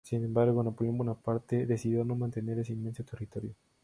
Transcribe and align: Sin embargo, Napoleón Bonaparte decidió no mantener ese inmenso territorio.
Sin 0.03 0.23
embargo, 0.25 0.63
Napoleón 0.63 0.97
Bonaparte 0.97 1.67
decidió 1.67 2.03
no 2.03 2.15
mantener 2.15 2.57
ese 2.57 2.73
inmenso 2.73 3.03
territorio. 3.03 3.53